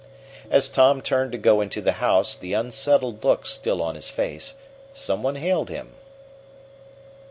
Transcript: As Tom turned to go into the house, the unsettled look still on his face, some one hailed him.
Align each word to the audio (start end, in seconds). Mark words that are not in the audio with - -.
As 0.49 0.67
Tom 0.67 0.99
turned 1.03 1.31
to 1.31 1.37
go 1.37 1.61
into 1.61 1.79
the 1.79 1.91
house, 2.01 2.33
the 2.33 2.53
unsettled 2.53 3.23
look 3.23 3.45
still 3.45 3.83
on 3.83 3.93
his 3.93 4.09
face, 4.09 4.55
some 4.95 5.21
one 5.21 5.35
hailed 5.35 5.69
him. 5.69 5.93